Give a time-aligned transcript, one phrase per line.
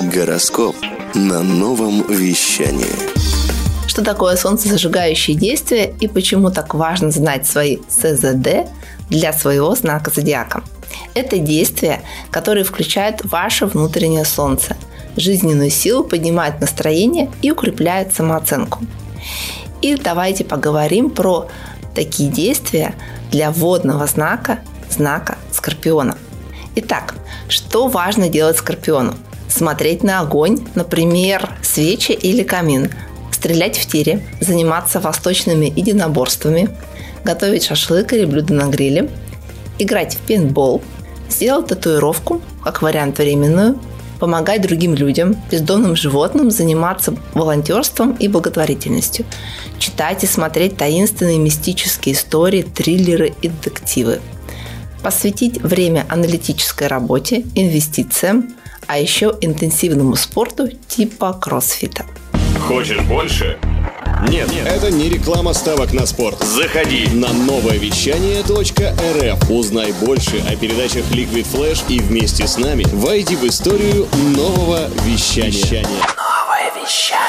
[0.00, 0.76] Гороскоп
[1.14, 2.86] на новом вещании.
[3.88, 8.70] Что такое солнцезажигающее действие и почему так важно знать свои СЗД
[9.10, 10.62] для своего знака зодиака?
[11.14, 14.76] Это действие, которое включает ваше внутреннее солнце,
[15.16, 18.84] жизненную силу, поднимает настроение и укрепляет самооценку.
[19.82, 21.48] И давайте поговорим про
[21.96, 22.94] такие действия
[23.32, 26.16] для водного знака, знака Скорпиона.
[26.76, 27.16] Итак,
[27.48, 29.16] что важно делать Скорпиону?
[29.48, 32.90] Смотреть на огонь, например, свечи или камин,
[33.32, 36.68] стрелять в тире, заниматься восточными единоборствами,
[37.24, 39.08] готовить шашлык или блюдо на гриле,
[39.78, 40.82] играть в пейнтбол,
[41.30, 43.78] сделать татуировку, как вариант временную,
[44.18, 49.24] помогать другим людям, бездомным животным, заниматься волонтерством и благотворительностью,
[49.78, 54.20] читать и смотреть таинственные мистические истории, триллеры и детективы,
[55.02, 58.54] посвятить время аналитической работе, инвестициям,
[58.86, 62.04] а еще интенсивному спорту типа кроссфита.
[62.66, 63.58] Хочешь больше?
[64.28, 66.42] Нет, нет, Это не реклама ставок на спорт.
[66.42, 67.06] заходи.
[67.12, 73.36] На новое вещание .рф узнай больше о передачах Liquid Flash и вместе с нами войди
[73.36, 75.82] в историю нового вещания.
[75.82, 77.27] Новое вещание.